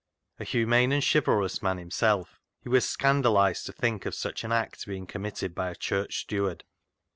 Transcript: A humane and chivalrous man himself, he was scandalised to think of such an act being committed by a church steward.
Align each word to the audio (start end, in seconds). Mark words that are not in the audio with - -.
A 0.39 0.43
humane 0.43 0.91
and 0.91 1.03
chivalrous 1.05 1.61
man 1.61 1.77
himself, 1.77 2.39
he 2.59 2.69
was 2.69 2.89
scandalised 2.89 3.67
to 3.67 3.71
think 3.71 4.07
of 4.07 4.15
such 4.15 4.43
an 4.43 4.51
act 4.51 4.87
being 4.87 5.05
committed 5.05 5.53
by 5.53 5.69
a 5.69 5.75
church 5.75 6.21
steward. 6.21 6.63